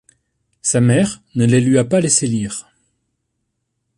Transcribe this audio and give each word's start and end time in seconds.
Sa 0.63 0.81
mère 0.81 1.21
ne 1.35 1.45
les 1.45 1.61
lui 1.61 1.77
a 1.77 1.85
pas 1.85 2.01
laissé 2.01 2.25
lire. 2.25 2.67